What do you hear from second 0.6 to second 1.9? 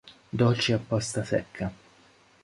a pasta secca.